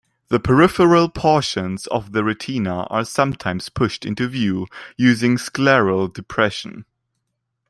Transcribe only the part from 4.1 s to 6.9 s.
view using scleral depression.